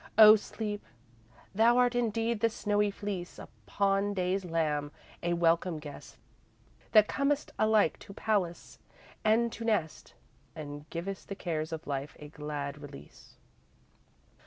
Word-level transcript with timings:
O 0.17 0.35
Sleep, 0.35 0.83
thou 1.53 1.77
art 1.77 1.93
indeed 1.93 2.39
the 2.39 2.49
snowy 2.49 2.89
fleece 2.89 3.37
Upon 3.37 4.15
Day's 4.15 4.43
lamb. 4.43 4.91
A 5.21 5.33
welcome 5.33 5.77
guest 5.77 6.17
That 6.93 7.07
comest 7.07 7.51
alike 7.59 7.99
to 7.99 8.11
palace 8.11 8.79
and 9.23 9.51
to 9.53 9.63
nest 9.63 10.15
And 10.55 10.89
givest 10.89 11.27
the 11.29 11.35
cares 11.35 11.71
of 11.71 11.85
life 11.85 12.15
a 12.17 12.29
glad 12.29 12.81
release. 12.81 13.35